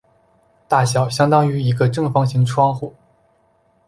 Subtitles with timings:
[0.67, 2.95] 大小相当于一个正方形窗户。